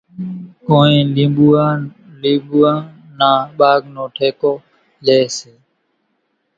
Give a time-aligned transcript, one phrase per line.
[0.65, 1.05] ڪونئين
[2.21, 2.79] لينٻوُئان
[3.17, 4.53] نا ٻاگھ نو ٺيڪو
[5.05, 5.51] ليئيَ سي۔